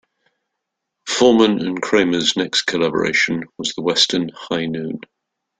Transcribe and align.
Foreman 1.07 1.63
and 1.63 1.79
Kramer's 1.79 2.35
next 2.35 2.63
collaboration 2.63 3.43
was 3.59 3.73
the 3.75 3.83
Western, 3.83 4.29
"High 4.33 4.65
Noon". 4.65 4.99